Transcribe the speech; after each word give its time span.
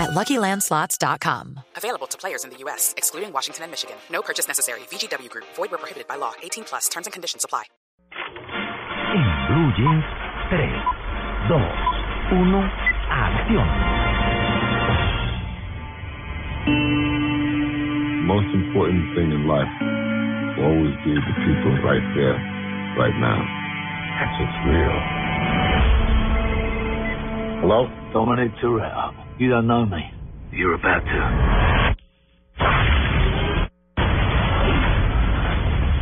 at 0.00 0.10
LuckyLandSlots.com. 0.10 1.60
Available 1.76 2.06
to 2.08 2.16
players 2.16 2.44
in 2.44 2.50
the 2.50 2.56
U.S., 2.64 2.94
excluding 2.96 3.32
Washington 3.32 3.64
and 3.64 3.70
Michigan. 3.70 3.96
No 4.10 4.22
purchase 4.22 4.48
necessary. 4.48 4.80
VGW 4.90 5.28
Group. 5.28 5.44
Void 5.54 5.70
where 5.70 5.78
prohibited 5.78 6.08
by 6.08 6.16
law. 6.16 6.32
18 6.42 6.64
plus. 6.64 6.88
Terms 6.88 7.06
and 7.06 7.12
conditions 7.12 7.44
apply. 7.44 7.64
En 9.12 9.24
Blue 9.48 9.70
Jeans, 9.76 10.04
3, 10.48 10.58
2, 11.48 11.54
1, 12.38 12.70
acción. 13.10 13.90
most 18.30 18.54
important 18.54 19.02
thing 19.16 19.26
in 19.32 19.42
life 19.48 19.66
will 20.56 20.70
always 20.70 20.94
be 21.02 21.10
the 21.18 21.34
people 21.42 21.74
right 21.82 22.06
there, 22.14 22.38
right 22.94 23.16
now. 23.18 23.42
That's 24.22 24.36
what's 24.38 24.58
real. 24.70 24.98
Hello? 27.60 27.90
Dominic 28.12 28.52
Toretto. 28.62 29.29
You 29.40 29.48
don't 29.48 29.66
know 29.66 29.86
me. 29.86 30.04
You're 30.52 30.74
about 30.74 31.02
to. 31.02 31.50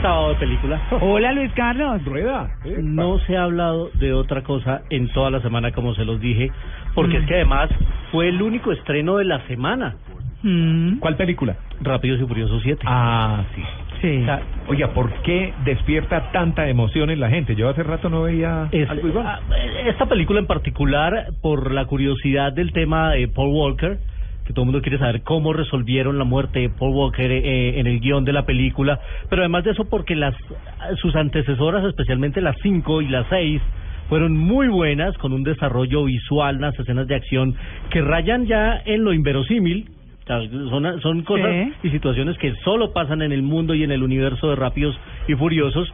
sábado 0.02 0.30
de 0.30 0.34
película. 0.40 0.82
Hola 1.00 1.32
Luis 1.32 1.52
Carlos. 1.52 2.04
Rueda. 2.04 2.50
No 2.82 3.20
se 3.20 3.36
ha 3.36 3.44
hablado 3.44 3.90
de 3.94 4.12
otra 4.12 4.42
cosa 4.42 4.82
en 4.90 5.06
toda 5.12 5.30
la 5.30 5.40
semana, 5.40 5.70
como 5.70 5.94
se 5.94 6.04
los 6.04 6.20
dije, 6.20 6.50
porque 6.96 7.18
es 7.18 7.26
que 7.26 7.34
además 7.34 7.70
fue 8.10 8.28
el 8.28 8.42
único 8.42 8.72
estreno 8.72 9.18
de 9.18 9.26
la 9.26 9.46
semana. 9.46 9.94
Mm, 10.42 10.98
¿Cuál 10.98 11.16
película? 11.16 11.56
Rápidos 11.80 12.20
y 12.20 12.26
Furiosos 12.26 12.60
7. 12.64 12.82
Ah, 12.88 13.44
sí. 13.54 13.62
Sí. 14.00 14.18
O 14.22 14.24
sea, 14.24 14.40
oiga, 14.68 14.88
¿por 14.94 15.12
qué 15.22 15.52
despierta 15.64 16.30
tanta 16.32 16.68
emoción 16.68 17.10
en 17.10 17.20
la 17.20 17.28
gente? 17.30 17.54
Yo 17.54 17.68
hace 17.68 17.82
rato 17.82 18.08
no 18.08 18.22
veía 18.22 18.68
Es- 18.72 18.88
algo 18.90 19.08
igual. 19.08 19.26
ah, 19.26 19.40
esta 19.86 20.06
película 20.06 20.40
en 20.40 20.46
particular, 20.46 21.28
por 21.42 21.72
la 21.72 21.84
curiosidad 21.86 22.52
del 22.52 22.72
tema 22.72 23.12
de 23.12 23.28
Paul 23.28 23.50
Walker, 23.54 23.98
que 24.46 24.52
todo 24.54 24.62
el 24.62 24.66
mundo 24.72 24.80
quiere 24.80 24.98
saber 24.98 25.22
cómo 25.22 25.52
resolvieron 25.52 26.16
la 26.16 26.24
muerte 26.24 26.60
de 26.60 26.70
Paul 26.70 26.94
Walker 26.94 27.30
eh, 27.30 27.78
en 27.80 27.86
el 27.86 28.00
guion 28.00 28.24
de 28.24 28.32
la 28.32 28.46
película, 28.46 28.98
pero 29.28 29.42
además 29.42 29.64
de 29.64 29.72
eso 29.72 29.84
porque 29.90 30.16
las 30.16 30.34
sus 31.02 31.14
antecesoras, 31.16 31.84
especialmente 31.84 32.40
las 32.40 32.56
5 32.62 33.02
y 33.02 33.08
las 33.08 33.26
6, 33.28 33.60
fueron 34.08 34.38
muy 34.38 34.68
buenas, 34.68 35.18
con 35.18 35.34
un 35.34 35.42
desarrollo 35.44 36.04
visual, 36.04 36.56
unas 36.56 36.78
escenas 36.78 37.06
de 37.08 37.14
acción 37.16 37.54
que 37.90 38.00
rayan 38.00 38.46
ya 38.46 38.80
en 38.86 39.04
lo 39.04 39.12
inverosímil, 39.12 39.90
son, 40.28 41.00
son 41.00 41.22
cosas 41.22 41.50
Sí. 41.82 41.88
y 41.88 41.90
situaciones 41.90 42.36
que 42.38 42.54
solo 42.64 42.92
pasan 42.92 43.22
en 43.22 43.32
el 43.32 43.42
mundo 43.42 43.74
y 43.74 43.82
en 43.82 43.90
el 43.90 44.02
universo 44.02 44.50
de 44.50 44.56
Rápidos 44.56 44.96
y 45.26 45.34
Furiosos. 45.34 45.92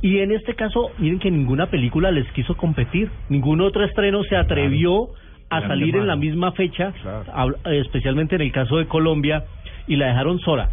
Y 0.00 0.18
en 0.18 0.32
este 0.32 0.54
caso, 0.54 0.90
miren 0.98 1.18
que 1.20 1.30
ninguna 1.30 1.66
película 1.66 2.10
les 2.10 2.26
quiso 2.32 2.56
competir, 2.56 3.08
ningún 3.28 3.60
otro 3.60 3.84
estreno 3.84 4.22
se 4.24 4.36
atrevió 4.36 5.08
a 5.50 5.60
salir 5.68 5.94
en 5.96 6.06
la 6.06 6.16
misma 6.16 6.52
fecha, 6.52 6.92
Claro. 7.02 7.56
especialmente 7.66 8.34
en 8.36 8.40
el 8.40 8.52
caso 8.52 8.78
de 8.78 8.86
Colombia, 8.86 9.44
y 9.86 9.96
la 9.96 10.06
dejaron 10.06 10.38
sola. 10.40 10.70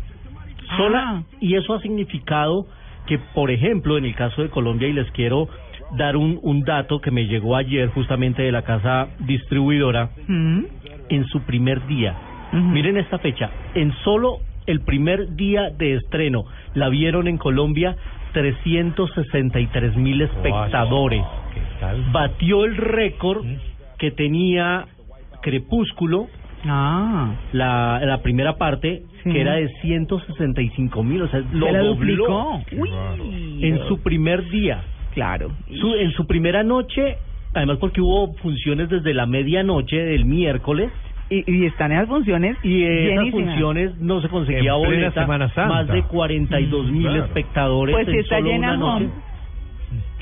Sola, 0.78 1.04
Ah. 1.06 1.24
y 1.42 1.56
eso 1.56 1.74
ha 1.74 1.82
significado 1.82 2.66
que, 3.08 3.18
por 3.34 3.52
ejemplo, 3.52 3.98
en 3.98 4.06
el 4.06 4.16
caso 4.16 4.42
de 4.42 4.50
Colombia, 4.50 4.88
y 4.88 4.94
les 4.94 5.10
quiero 5.12 5.50
dar 5.98 6.16
un, 6.16 6.40
un 6.44 6.62
dato 6.64 7.00
que 7.02 7.10
me 7.12 7.26
llegó 7.26 7.56
ayer 7.56 7.90
justamente 7.90 8.44
de 8.44 8.52
la 8.52 8.62
casa 8.62 9.08
distribuidora, 9.20 10.10
Mm, 10.28 10.62
en 11.10 11.26
su 11.26 11.42
primer 11.42 11.86
día. 11.88 12.16
Miren 12.52 12.98
esta 12.98 13.20
fecha, 13.20 13.50
en 13.76 13.94
solo 14.04 14.40
el 14.66 14.82
primer 14.82 15.36
día 15.36 15.70
de 15.70 15.96
estreno 15.96 16.46
la 16.74 16.90
vieron 16.90 17.28
en 17.28 17.38
Colombia 17.38 17.96
363 18.34 19.96
mil 19.98 20.22
espectadores. 20.22 21.24
¿Qué 21.54 21.62
tal? 21.80 22.04
Batió 22.12 22.66
el 22.66 22.78
récord 22.78 23.44
que 23.98 24.12
tenía 24.12 24.86
Crepúsculo, 25.42 26.28
Ah, 26.66 27.36
la, 27.54 28.02
la 28.04 28.22
primera 28.22 28.58
parte, 28.58 29.04
Sí. 29.24 29.32
que 29.32 29.40
era 29.42 29.54
de 29.54 29.70
165 29.82 31.04
mil, 31.04 31.22
o 31.22 31.28
sea, 31.30 31.42
lo 31.54 31.68
se 31.72 31.78
duplicó. 31.78 32.62
Uy, 32.78 32.90
en 33.64 33.80
su 33.88 34.02
primer 34.02 34.50
día. 34.50 34.82
claro. 35.14 35.52
Su, 35.80 35.96
en 35.96 36.12
su 36.12 36.28
primera 36.28 36.64
noche, 36.64 37.16
además 37.54 37.78
porque 37.80 38.02
hubo 38.02 38.34
funciones 38.36 38.90
desde 38.90 39.14
la 39.14 39.26
medianoche 39.26 39.96
del 39.98 40.26
miércoles, 40.26 40.92
Y, 41.32 41.44
y 41.52 41.66
están 41.68 41.92
esas 41.92 42.08
funciones 42.08 42.58
y 42.64 42.84
esas 42.84 43.18
llenísimas. 43.18 43.32
funciones 43.52 43.98
no 44.00 44.20
se 44.22 44.30
conseguía 44.30 44.60
En 44.60 44.64
plena 44.66 44.78
boleta, 44.96 45.22
Semana 45.22 45.48
Santa. 45.54 45.74
más 45.76 45.88
de 45.88 46.04
42 46.04 46.92
mil 46.92 47.04
Claro. 47.04 47.26
espectadores 47.26 47.96
Pues 47.96 48.08
en 48.08 48.16
está 48.20 48.38
solo 48.38 48.50
llena 48.50 48.68
una 48.70 48.78
noche. 48.78 49.06
Home. 49.06 49.14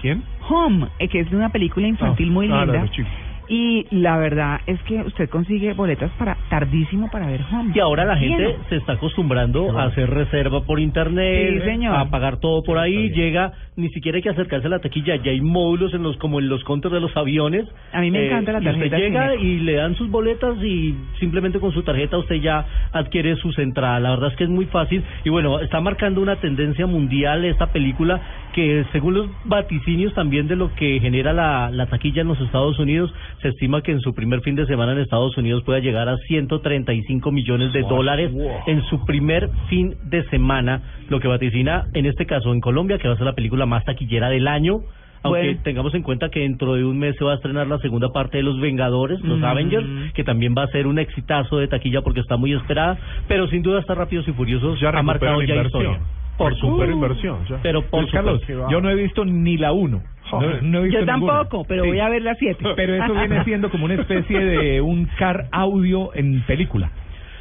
¿Quién? 0.02 0.24
Home, 0.50 0.88
eh, 1.00 1.08
que 1.08 1.20
es 1.22 1.32
una 1.32 1.50
película 1.50 1.88
infantil 1.88 2.28
Ah, 2.30 2.34
muy 2.34 2.48
ah, 2.48 2.50
la 2.50 2.60
de 2.60 2.66
linda. 2.66 2.82
los 2.82 2.92
chicos. 2.92 3.12
Y 3.50 3.86
la 3.92 4.18
verdad 4.18 4.60
es 4.68 4.82
que 4.84 5.02
usted 5.04 5.30
consigue 5.30 5.74
boletas 5.74 6.12
para 6.20 6.38
tardísimo 6.50 7.10
para 7.10 7.28
ver 7.28 7.42
Home. 7.52 7.72
Y 7.74 7.80
ahora 7.80 8.04
la 8.06 8.18
gente 8.18 8.58
se 8.70 8.76
está 8.78 8.94
acostumbrando 8.94 9.78
a 9.78 9.86
hacer 9.86 10.10
reserva 10.10 10.62
por 10.64 10.80
internet, 10.80 11.62
Sí, 11.62 11.66
señor. 11.70 11.96
a 11.96 12.10
pagar 12.10 12.38
todo 12.40 12.62
por 12.64 12.78
ahí, 12.78 13.10
llega, 13.12 13.54
ni 13.78 13.90
siquiera 13.90 14.18
hay 14.18 14.22
que 14.22 14.30
acercarse 14.30 14.68
a 14.68 14.70
la 14.70 14.80
taquilla, 14.80 15.16
ya 15.18 15.32
hay 15.32 15.40
módulos 15.42 15.94
en 15.94 16.04
los 16.04 16.18
como 16.18 16.40
en 16.40 16.50
los 16.50 16.64
counters 16.66 16.94
de 16.94 17.00
los 17.00 17.16
aviones. 17.16 17.66
A 17.94 18.02
mí 18.02 18.12
me 18.12 18.20
Eh, 18.20 18.28
encanta 18.28 18.52
la 18.54 18.60
y 18.60 18.68
usted 18.68 18.90
tarjeta 18.90 18.98
llega 18.98 19.36
y 19.36 19.60
le 19.60 19.74
dan 19.74 19.96
sus 19.96 20.10
boletas 20.10 20.58
y 20.64 20.96
simplemente 21.20 21.60
con 21.60 21.72
su 21.72 21.84
tarjeta 21.84 22.18
usted 22.18 22.36
ya 22.36 22.66
adquiere 22.92 23.36
sus 23.38 23.58
entradas. 23.60 24.02
La 24.02 24.10
verdad 24.12 24.32
es 24.32 24.36
que 24.38 24.44
es 24.44 24.50
muy 24.50 24.66
fácil 24.66 25.04
y 25.24 25.30
bueno, 25.30 25.60
está 25.62 25.80
marcando 25.80 26.22
una 26.22 26.36
tendencia 26.38 26.86
mundial 26.86 27.46
esta 27.46 27.68
película 27.68 28.20
que 28.58 28.86
según 28.92 29.14
los 29.14 29.28
vaticinios 29.46 30.16
también 30.16 30.48
de 30.48 30.56
lo 30.56 30.74
que 30.74 31.00
genera 31.00 31.32
la, 31.32 31.70
la 31.70 31.86
taquilla 31.86 32.24
en 32.24 32.28
los 32.28 32.42
Estados 32.42 32.80
Unidos, 32.80 33.14
se 33.44 33.50
estima 33.50 33.84
que 33.84 33.92
en 33.92 34.00
su 34.00 34.16
primer 34.16 34.42
fin 34.42 34.56
de 34.56 34.66
semana 34.66 34.94
en 34.94 34.98
Estados 34.98 35.38
Unidos 35.38 35.62
pueda 35.64 35.78
llegar 35.78 36.10
a 36.10 36.18
135 36.18 37.32
millones 37.32 37.72
de 37.72 37.82
dólares 37.84 38.32
en 38.66 38.82
su 38.86 39.06
primer 39.06 39.52
fin 39.70 39.94
de 40.06 40.24
semana, 40.30 40.82
lo 41.08 41.20
que 41.20 41.28
vaticina 41.28 41.84
en 41.94 42.08
este 42.08 42.26
caso 42.26 42.52
en 42.52 42.60
Colombia, 42.60 42.98
que 42.98 43.08
va 43.08 43.14
a 43.14 43.18
ser 43.18 43.28
la 43.28 43.36
película 43.36 43.68
más 43.68 43.86
taquillera 43.86 44.30
del 44.30 44.48
año. 44.48 44.80
Aunque 45.24 45.42
Bueno. 45.46 45.60
tengamos 45.64 45.94
en 45.94 46.02
cuenta 46.04 46.30
que 46.30 46.40
dentro 46.40 46.74
de 46.76 46.84
un 46.84 46.98
mes 46.98 47.16
se 47.18 47.26
va 47.26 47.34
a 47.34 47.36
estrenar 47.36 47.68
la 47.68 47.78
segunda 47.80 48.10
parte 48.10 48.38
de 48.38 48.44
Los 48.44 48.60
Vengadores, 48.60 49.20
Los 49.22 49.40
Mm. 49.40 49.46
Avengers, 49.46 49.88
que 50.14 50.24
también 50.24 50.56
va 50.58 50.64
a 50.64 50.68
ser 50.68 50.88
un 50.88 50.98
exitazo 51.00 51.58
de 51.60 51.68
taquilla 51.68 52.02
porque 52.02 52.22
está 52.22 52.38
muy 52.38 52.54
esperada, 52.54 52.98
pero 53.28 53.48
sin 53.50 53.62
duda 53.62 53.80
está 53.80 53.94
Rápidos 53.94 54.28
y 54.28 54.32
Furiosos 54.32 54.80
Ya 54.80 54.90
ha 54.90 55.04
marcado 55.04 55.42
ya 55.44 55.56
historia. 55.64 56.00
Por 56.38 56.56
supuesto. 56.56 56.94
inversión. 56.94 57.46
ya. 57.50 57.60
Pero 57.64 57.82
por 57.84 58.10
Carlos, 58.12 58.42
yo 58.70 58.82
no 58.82 58.90
he 58.90 58.96
visto 58.96 59.26
ni 59.26 59.58
la 59.58 59.72
1. 59.72 60.02
No, 60.32 60.42
no 60.62 60.80
he 60.80 60.84
visto 60.84 61.00
Yo 61.00 61.06
ninguna. 61.06 61.34
tampoco, 61.40 61.66
pero 61.68 61.84
Sí. 61.84 61.90
voy 61.90 62.00
a 62.02 62.10
ver 62.10 62.22
las 62.22 62.38
siete. 62.38 62.64
Pero 62.76 62.96
eso 63.02 63.14
viene 63.14 63.44
siendo 63.46 63.70
como 63.70 63.86
una 63.86 63.94
especie 63.96 64.38
de 64.38 64.82
un 64.82 65.06
car 65.18 65.48
audio 65.52 66.12
en 66.16 66.42
película. 66.42 66.92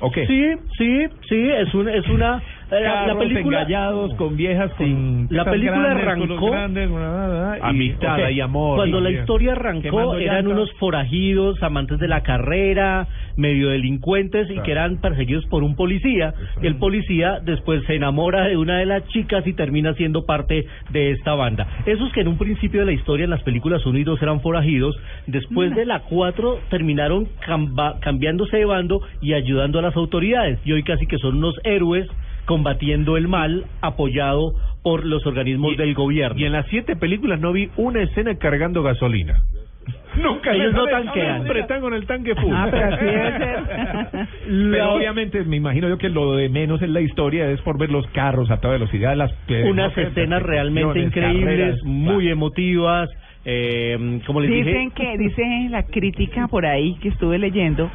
¿O 0.00 0.10
qué? 0.12 0.26
Sí, 0.26 0.52
sí, 0.78 1.06
sí, 1.28 1.48
es 1.50 1.74
una, 1.74 1.92
es 1.94 2.06
una 2.08 2.42
la, 2.70 3.14
película 3.18 3.58
engallados 3.60 4.14
con 4.14 4.36
viejas 4.36 4.72
con 4.72 5.26
La 5.30 5.44
película 5.44 5.94
grandes, 5.94 6.04
arrancó- 6.06 6.36
culos 6.38 6.50
grandes, 6.50 6.88
bla, 6.90 6.98
bla, 6.98 7.26
bla, 7.28 7.58
y- 7.58 7.60
Amistad 7.62 8.28
y 8.30 8.40
amor. 8.40 8.76
Cuando 8.78 9.00
la 9.00 9.10
historia 9.20 9.52
arrancó 9.52 10.14
eran 10.24 10.46
unos 10.52 10.72
forajidos, 10.78 11.62
amantes 11.62 11.98
de 12.00 12.08
la 12.08 12.22
carrera, 12.22 13.06
medio 13.36 13.68
delincuentes 13.68 14.50
y 14.50 14.58
que 14.60 14.72
eran 14.72 14.96
perseguidos 15.00 15.44
por 15.46 15.62
un 15.62 15.76
policía. 15.76 16.34
Y 16.62 16.66
el 16.66 16.76
policía 16.76 17.38
después 17.44 17.84
se 17.86 17.94
enamora 17.94 18.46
de 18.46 18.56
una 18.56 18.78
de 18.78 18.86
las 18.86 19.06
chicas 19.08 19.46
y 19.46 19.52
termina 19.52 19.94
siendo 19.94 20.26
parte 20.26 20.66
de 20.90 21.12
esta 21.12 21.34
banda. 21.34 21.66
Esos 21.86 22.12
que 22.12 22.22
en 22.22 22.28
un 22.28 22.38
principio 22.38 22.80
de 22.80 22.86
la 22.86 22.92
historia 22.92 23.24
en 23.24 23.30
las 23.30 23.42
películas 23.42 23.84
1 23.86 23.98
y 23.98 24.04
2 24.04 24.20
eran 24.22 24.40
forajidos, 24.40 24.96
después 25.26 25.74
de 25.74 25.84
la 25.86 26.00
4 26.00 26.58
terminaron 26.70 27.28
camba- 27.46 28.00
cambiándose 28.00 28.56
de 28.56 28.64
bando 28.64 29.00
y 29.20 29.34
ayudando 29.34 29.78
a 29.78 29.82
las 29.82 29.96
autoridades. 29.96 30.58
Y 30.64 30.72
hoy 30.72 30.82
casi 30.82 31.06
que 31.06 31.18
son 31.18 31.36
unos 31.36 31.54
héroes 31.64 32.08
combatiendo 32.46 33.16
el 33.16 33.28
mal 33.28 33.66
apoyado 33.80 34.54
por 34.82 35.04
los 35.04 35.26
organismos 35.26 35.76
del 35.76 35.94
gobierno. 35.94 36.38
Y 36.40 36.44
en 36.44 36.52
las 36.52 36.66
siete 36.68 36.96
películas 36.96 37.40
no 37.40 37.52
vi 37.52 37.68
una 37.76 38.02
escena 38.02 38.36
cargando 38.36 38.82
gasolina. 38.82 39.42
Nunca 40.22 40.52
Ellos 40.52 40.72
no 40.72 40.86
tanquean. 40.86 41.42
Siempre 41.42 41.60
están 41.60 41.80
con 41.80 41.94
el 41.94 42.06
tanque 42.06 42.34
full. 42.34 42.52
Ah, 42.54 42.68
pero 42.70 42.94
así. 42.94 44.28
Pero 44.70 44.94
obviamente 44.94 45.42
me 45.44 45.56
imagino 45.56 45.88
yo 45.88 45.98
que 45.98 46.08
lo 46.08 46.36
de 46.36 46.48
menos 46.48 46.80
en 46.82 46.92
la 46.92 47.00
historia 47.00 47.50
es 47.50 47.60
por 47.62 47.78
ver 47.78 47.90
los 47.90 48.06
carros 48.08 48.50
a 48.50 48.58
toda 48.60 48.74
velocidad, 48.74 49.16
las 49.16 49.32
unas 49.64 49.88
no 49.88 49.94
sé, 49.94 50.02
escenas 50.02 50.42
realmente 50.42 51.00
increíbles, 51.00 51.44
carreras, 51.44 51.84
muy 51.84 52.28
emotivas, 52.28 53.10
eh, 53.44 54.20
como 54.26 54.40
les 54.40 54.50
Dicen 54.50 54.90
dije, 54.90 54.92
que, 54.94 55.18
dice 55.18 55.68
la 55.70 55.84
crítica 55.84 56.48
por 56.48 56.66
ahí 56.66 56.96
que 57.00 57.08
estuve 57.08 57.38
leyendo, 57.38 57.90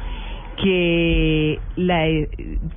que 0.56 1.58
la 1.76 2.08
eh, 2.08 2.28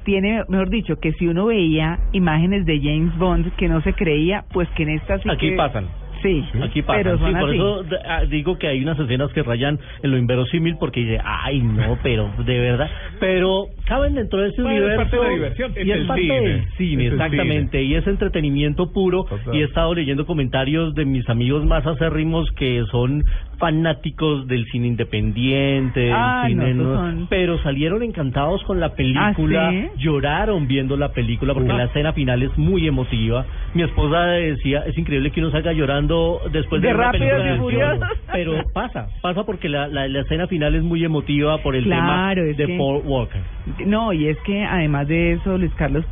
tiene, 0.04 0.44
mejor 0.50 0.70
dicho, 0.70 0.96
que 1.00 1.12
si 1.14 1.28
uno 1.28 1.46
veía 1.48 2.00
imágenes 2.14 2.66
de 2.66 2.80
James 2.82 3.18
Bond 3.18 3.52
que 3.58 3.68
no 3.68 3.82
se 3.82 3.94
creía, 3.94 4.46
pues 4.52 4.68
que 4.76 4.84
en 4.84 4.90
esta 4.90 5.18
sí 5.20 5.30
Aquí 5.30 5.50
que- 5.52 5.56
pasan. 5.56 5.86
Sí, 6.22 6.44
Aquí 6.64 6.82
pasa, 6.82 6.98
pero 7.04 7.18
sí, 7.18 7.24
por 7.24 7.50
así. 7.50 7.56
eso 7.58 7.86
ah, 8.08 8.24
digo 8.26 8.58
que 8.58 8.68
hay 8.68 8.82
unas 8.82 8.98
escenas 9.00 9.32
que 9.34 9.44
rayan 9.44 9.80
en 10.02 10.12
lo 10.12 10.18
inverosímil 10.18 10.76
porque 10.80 11.02
dice, 11.02 11.20
ay 11.24 11.60
no, 11.62 11.98
pero 12.02 12.32
de 12.46 12.60
verdad, 12.60 12.90
pero 13.20 13.68
caben 13.86 14.16
dentro 14.16 14.40
de 14.42 14.50
ese 14.50 14.62
Bueno, 14.62 14.78
es 14.78 14.84
universo 14.86 15.04
parte 15.04 15.18
de 15.18 15.24
la 15.24 15.34
diversión, 15.36 15.74
y 15.76 15.92
es 15.92 15.98
es, 16.00 16.08
parte 16.08 16.22
cine, 16.24 16.40
del 16.42 16.68
cine, 16.78 17.06
es 17.08 17.14
exactamente, 17.14 17.84
y 17.84 17.96
es 17.96 18.08
entretenimiento 18.08 18.92
puro 18.92 19.24
Total. 19.26 19.56
y 19.56 19.62
he 19.62 19.66
estado 19.66 19.94
leyendo 19.94 20.26
comentarios 20.26 20.94
de 20.96 21.06
mis 21.06 21.28
amigos 21.30 21.66
más 21.66 21.86
acérrimos 21.86 22.50
que 22.52 22.84
son 22.92 23.24
fanáticos 23.58 24.48
del 24.48 24.66
cine 24.66 24.88
independiente, 24.88 26.00
del 26.02 26.14
Ah, 26.14 26.44
cine 26.48 26.74
no, 26.74 26.84
no- 26.84 26.96
son- 26.98 27.28
pero 27.30 27.58
salieron 27.64 28.04
encantados 28.04 28.64
con 28.64 28.80
la 28.80 28.90
película, 28.96 29.70
¿Ah, 29.70 29.72
sí? 29.72 29.88
lloraron 29.98 30.68
viendo 30.68 30.98
la 30.98 31.10
película 31.10 31.54
porque 31.54 31.74
la 31.74 31.86
escena 31.86 32.14
final 32.14 32.44
es 32.44 32.56
muy 32.58 32.88
emotiva. 32.88 33.46
Mi 33.74 33.84
esposa 33.84 34.26
decía, 34.28 34.84
es 34.86 34.98
increíble 34.98 35.32
que 35.32 35.40
uno 35.42 35.52
salga 35.52 35.74
llorando 35.74 36.15
después 36.52 36.82
de, 36.82 36.88
De 36.90 36.94
una 36.96 37.12
película 37.12 37.46
y 37.46 37.50
acción. 37.50 38.00
Pero 38.32 38.64
pasa, 38.74 39.08
pasa 39.22 39.44
porque 39.46 39.70
la, 39.70 39.88
la, 39.88 40.08
la 40.08 40.22
escena 40.22 40.48
final 40.48 40.76
es 40.76 40.84
muy 40.84 41.04
emotiva 41.04 41.58
por 41.60 41.76
el 41.76 41.84
Claro, 41.86 42.42
tema 42.44 42.56
de 42.58 42.66
que- 42.66 42.78
Paul 42.78 43.02
Walker. 43.06 43.42
No, 43.86 44.14
y 44.14 44.28
es 44.28 44.38
que 44.40 44.64
además 44.64 45.08
de 45.08 45.34
eso, 45.34 45.58
Luis 45.58 45.74
Carlos, 45.76 46.04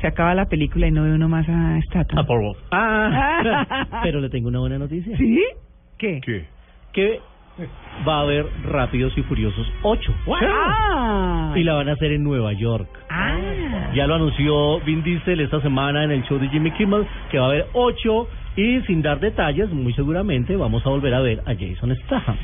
se 0.00 0.06
acaba 0.06 0.34
la 0.34 0.46
película 0.46 0.86
y 0.86 0.90
no 0.92 1.02
ve 1.04 1.12
uno 1.12 1.28
más 1.28 1.48
a 1.48 1.78
Statham. 1.88 2.18
A 2.18 2.24
Paul 2.26 2.44
Walker. 2.44 2.62
Ah, 2.70 3.86
pero 4.02 4.20
le 4.20 4.28
tengo 4.30 4.48
una 4.48 4.60
buena 4.60 4.78
noticia. 4.78 5.16
¿Sí? 5.16 5.40
¿Qué? 5.98 6.20
¿Qué? 6.24 6.46
Que 6.92 7.20
va 8.06 8.18
a 8.18 8.20
haber 8.22 8.46
Rápidos 8.64 9.12
y 9.18 9.22
Furiosos 9.24 9.66
8. 9.82 10.14
Ah, 10.70 11.52
Y 11.56 11.64
la 11.64 11.74
van 11.74 11.88
a 11.88 11.92
hacer 11.94 12.12
en 12.12 12.22
Nueva 12.22 12.52
York. 12.52 12.88
ah. 13.10 13.34
Ya 13.94 14.06
lo 14.06 14.14
anunció 14.16 14.80
Vin 14.80 15.02
Diesel 15.02 15.40
esta 15.40 15.60
semana 15.62 16.04
en 16.04 16.10
el 16.12 16.22
show 16.24 16.38
de 16.38 16.48
Jimmy 16.50 16.70
Kimmel, 16.72 17.06
que 17.30 17.38
va 17.38 17.46
a 17.46 17.48
haber 17.48 17.66
ocho 17.72 18.28
y 18.60 18.80
sin 18.86 19.02
dar 19.02 19.20
detalles, 19.20 19.70
muy 19.70 19.92
seguramente 19.94 20.56
vamos 20.56 20.84
a 20.84 20.90
volver 20.90 21.14
a 21.14 21.20
ver 21.20 21.40
a 21.46 21.54
Jason 21.54 21.94
Statham. 22.04 22.36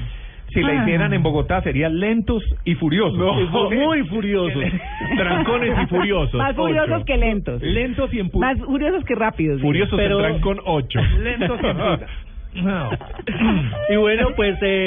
Si 0.53 0.61
la 0.61 0.69
Ah. 0.69 0.83
hicieran 0.83 1.13
en 1.13 1.23
Bogotá 1.25 1.61
serían 1.63 1.99
lentos 1.99 2.45
y 2.65 2.77
furiosos. 2.77 3.19
Muy 3.73 4.05
furiosos. 4.07 4.63
Trancones 5.17 5.73
y 5.83 5.87
furiosos. 5.87 6.35
Más 6.35 6.55
furiosos 6.55 6.91
ocho. 6.97 7.05
que 7.07 7.17
lentos. 7.17 7.61
Lentos 7.63 8.15
y 8.15 8.19
empu- 8.19 8.39
Más 8.39 8.59
furiosos 8.61 9.05
que 9.05 9.15
rápidos. 9.17 9.61
Furiosos 9.61 9.99
Pero- 9.99 10.19
en 10.25 10.33
trancón 10.35 10.61
8. 10.65 11.01
Lentos 11.23 11.59
y 12.55 12.61
No. 12.63 12.89
Y 13.91 13.97
bueno, 13.97 14.29
pues 14.37 14.57
eh, 14.63 14.87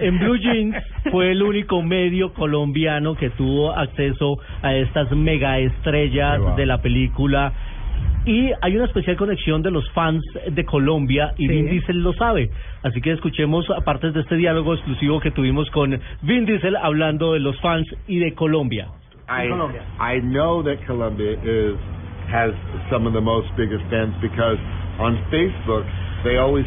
en 0.00 0.18
Blue 0.20 0.36
Jeans 0.36 0.76
fue 1.10 1.32
el 1.32 1.42
único 1.42 1.82
medio 1.82 2.32
colombiano 2.32 3.16
que 3.16 3.30
tuvo 3.30 3.72
acceso 3.72 4.38
a 4.62 4.72
estas 4.76 5.10
mega 5.10 5.58
estrellas 5.58 6.54
de 6.54 6.64
la 6.66 6.80
película. 6.80 7.52
Y 8.24 8.52
hay 8.60 8.76
una 8.76 8.84
especial 8.84 9.16
conexión 9.16 9.62
de 9.62 9.70
los 9.70 9.88
fans 9.92 10.22
de 10.50 10.64
Colombia 10.64 11.34
y 11.36 11.46
Sí. 11.46 11.48
Vin 11.48 11.70
Diesel 11.70 12.02
lo 12.02 12.12
sabe. 12.12 12.50
Así 12.82 13.00
que 13.00 13.12
escuchemos 13.12 13.66
partes 13.84 14.14
de 14.14 14.20
este 14.20 14.36
diálogo 14.36 14.74
exclusivo 14.74 15.18
que 15.20 15.30
tuvimos 15.32 15.68
con 15.70 15.98
Vin 16.22 16.46
Diesel 16.46 16.76
hablando 16.76 17.32
de 17.32 17.40
los 17.40 17.60
fans 17.60 17.86
y 18.06 18.18
de 18.18 18.32
Colombia. 18.34 18.88
I 19.28 19.48
I 19.98 20.20
know 20.20 20.62
that 20.62 20.84
Colombia 20.86 21.32
is 21.42 21.76
has 22.30 22.52
some 22.90 23.06
of 23.06 23.12
the 23.12 23.20
most 23.20 23.48
biggest 23.56 23.82
fans 23.90 24.14
because 24.20 24.58
on 24.98 25.18
Facebook 25.30 25.84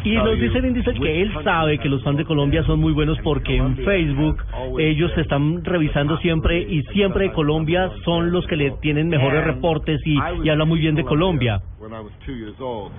Y 0.04 0.14
tell 0.14 0.24
nos 0.24 0.40
dice 0.40 0.60
Vin 0.60 0.74
Diesel 0.74 1.00
que 1.00 1.22
él 1.22 1.32
sabe 1.44 1.78
que 1.78 1.88
los 1.88 2.02
fans 2.02 2.18
de 2.18 2.24
Colombia 2.24 2.62
son 2.64 2.80
muy 2.80 2.92
buenos 2.92 3.18
porque 3.22 3.56
en 3.56 3.76
Facebook 3.78 4.42
ellos 4.78 5.12
se 5.14 5.22
están 5.22 5.64
revisando 5.64 6.18
siempre 6.18 6.60
y 6.60 6.82
siempre 6.92 7.24
de 7.24 7.32
Colombia 7.32 7.90
son 8.04 8.30
los 8.32 8.46
que 8.46 8.56
le 8.56 8.70
tienen 8.82 9.08
mejores 9.08 9.44
reportes 9.44 10.00
y, 10.04 10.18
y 10.42 10.48
habla 10.48 10.64
muy 10.64 10.80
bien 10.80 10.94
de 10.94 11.04
Colombia. 11.04 11.60
when 11.78 11.92
I 11.92 12.00
was 12.00 12.12
two 12.24 12.34
years 12.34 12.58
old. 12.60 12.90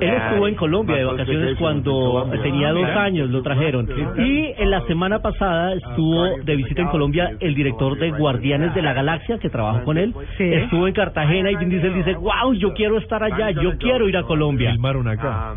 Él 0.00 0.08
estuvo 0.10 0.46
en 0.46 0.54
Colombia 0.54 0.96
de 0.96 1.04
vacaciones 1.04 1.56
cuando 1.58 2.30
tenía 2.42 2.72
dos 2.72 2.88
años, 2.90 3.30
lo 3.30 3.42
trajeron. 3.42 3.88
Y 4.18 4.52
en 4.56 4.70
la 4.70 4.82
semana 4.86 5.20
pasada 5.20 5.74
estuvo 5.74 6.24
de 6.44 6.56
visita 6.56 6.82
en 6.82 6.88
Colombia 6.88 7.32
el 7.40 7.54
director 7.54 7.98
de 7.98 8.10
Guardianes 8.12 8.74
de 8.74 8.82
la 8.82 8.92
Galaxia 8.92 9.38
que 9.38 9.50
trabajó 9.50 9.84
con 9.84 9.98
él. 9.98 10.14
Estuvo 10.38 10.86
en 10.86 10.94
Cartagena 10.94 11.50
y 11.50 11.56
Vin 11.56 11.70
Diesel 11.70 11.94
dice, 11.94 12.14
wow, 12.14 12.52
yo 12.54 12.72
quiero 12.74 12.98
estar 12.98 13.22
allá, 13.22 13.50
yo 13.50 13.76
quiero 13.78 14.08
ir 14.08 14.16
a 14.16 14.22
Colombia. 14.22 14.72
Filmaron 14.72 15.08
acá. 15.08 15.54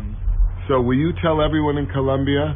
Um, 0.70 0.76
so 0.76 0.80
will 0.80 0.98
you 0.98 1.12
tell 1.20 1.40
everyone 1.42 1.78
in 1.78 1.86
Colombia 1.86 2.54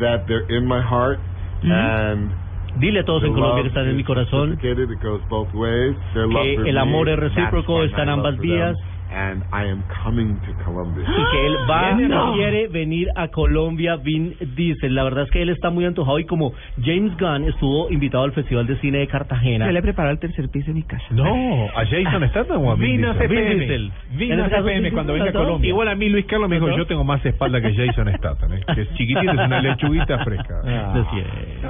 that 0.00 0.26
they're 0.28 0.46
in 0.48 0.66
my 0.66 0.80
heart 0.80 1.18
and 1.62 2.30
Dile 2.78 2.98
a 3.00 3.04
todos 3.04 3.24
en 3.24 3.30
the 3.32 3.34
Colombia 3.34 3.62
que 3.62 3.70
love 3.70 3.72
están 3.72 3.88
en 3.88 3.96
mi 3.96 4.02
is 4.02 4.06
corazón. 4.06 4.50
reciprocated, 4.50 4.90
it 4.90 5.00
goes 5.02 5.22
both 5.30 5.48
ways. 5.54 5.96
Their 6.12 6.28
love 6.28 6.44
que 6.44 6.56
for 6.56 6.66
el 6.68 6.74
me, 6.74 6.80
amor 6.80 7.08
es 7.08 7.16
that's 7.18 7.34
recíproco, 7.34 7.78
my 7.78 7.86
está 7.86 8.02
en 8.02 8.08
love 8.08 8.18
ambas 8.18 8.36
for 8.36 8.42
them, 8.42 8.50
vías. 8.52 8.76
And 9.16 9.42
I 9.50 9.70
am 9.70 9.82
coming 10.04 10.36
to 10.40 10.52
Colombia. 10.62 11.04
y 11.08 11.30
que 11.30 11.46
él 11.46 11.56
va 11.68 11.92
No. 12.06 12.34
quiere 12.34 12.68
venir 12.68 13.08
a 13.16 13.28
Colombia 13.28 13.96
Vin 13.96 14.36
Diesel 14.54 14.94
la 14.94 15.04
verdad 15.04 15.24
es 15.24 15.30
que 15.30 15.40
él 15.40 15.48
está 15.48 15.70
muy 15.70 15.86
antojado 15.86 16.18
y 16.18 16.26
como 16.26 16.52
James 16.84 17.16
Gunn 17.18 17.44
estuvo 17.48 17.90
invitado 17.90 18.24
al 18.24 18.32
Festival 18.32 18.66
de 18.66 18.76
Cine 18.80 18.98
de 18.98 19.06
Cartagena 19.06 19.66
Yo 19.66 19.72
le 19.72 19.80
preparo 19.82 20.10
el 20.10 20.18
tercer 20.18 20.48
piso 20.50 20.66
de 20.66 20.74
mi 20.74 20.82
casa. 20.82 21.04
No, 21.10 21.66
a 21.74 21.84
Jason 21.86 22.28
Statham 22.28 22.62
o 22.62 22.72
a 22.72 22.74
Vin 22.74 22.96
Vino 22.96 23.14
Diesel? 23.14 23.90
Vin 24.10 24.18
Diesel. 24.18 24.50
Caso, 24.50 24.64
CPM 24.64 24.92
cuando 24.92 25.12
venga 25.14 25.30
a. 25.30 25.32
Colombia. 25.32 25.68
Igual 25.68 25.88
a 25.88 25.94
mí 25.94 26.08
Luis 26.08 26.26
Carlos 26.26 26.48
me 26.48 26.56
dijo, 26.56 26.68
¿No? 26.68 26.76
yo 26.76 26.86
tengo 26.86 27.04
más 27.04 27.24
espalda 27.24 27.60
que 27.60 27.74
Jason 27.74 28.12
Statham, 28.18 28.52
¿eh? 28.54 28.60
que 28.74 28.82
es 28.82 28.88
chiquitito, 28.94 29.32
es 29.32 29.38
una 29.38 29.62
lechuguita 29.62 30.22
fresca. 30.24 30.60
Lo 30.94 31.10
siento. 31.10 31.68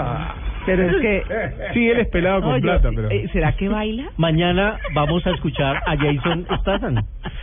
Pero 0.67 0.83
es 0.91 0.97
que... 1.01 1.23
Sí, 1.75 1.89
él 1.89 1.99
es 2.01 2.09
pelado 2.09 2.41
con 2.43 2.51
No, 2.51 2.57
yo- 2.59 2.63
plata, 2.63 2.91
pero... 2.95 3.11
eh, 3.11 3.29
¿Será 3.33 3.53
que 3.57 3.69
baila? 3.69 4.11
Mañana 4.17 4.79
vamos 4.95 5.27
a 5.27 5.31
escuchar 5.31 5.77
a 5.87 5.97
Jason 5.97 6.47
Statham. 6.61 6.97